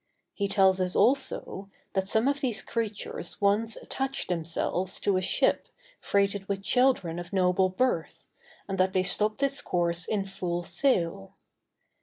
He 0.33 0.47
tells 0.47 0.81
us, 0.81 0.95
also, 0.95 1.69
that 1.93 2.07
some 2.09 2.27
of 2.27 2.39
these 2.39 2.63
creatures 2.63 3.39
once 3.39 3.75
attached 3.75 4.29
themselves 4.29 4.99
to 5.01 5.15
a 5.15 5.21
ship 5.21 5.67
freighted 6.01 6.49
with 6.49 6.63
children 6.63 7.19
of 7.19 7.31
noble 7.31 7.69
birth, 7.69 8.27
and 8.67 8.79
that 8.79 8.93
they 8.93 9.03
stopped 9.03 9.43
its 9.43 9.61
course 9.61 10.07
in 10.07 10.25
full 10.25 10.63
sail. 10.63 11.35